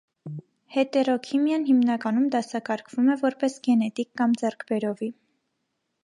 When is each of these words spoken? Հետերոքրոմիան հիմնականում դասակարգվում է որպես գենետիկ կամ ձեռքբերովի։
Հետերոքրոմիան 0.75 1.65
հիմնականում 1.67 2.25
դասակարգվում 2.35 3.11
է 3.15 3.17
որպես 3.25 3.57
գենետիկ 3.67 4.09
կամ 4.23 4.33
ձեռքբերովի։ 4.43 5.11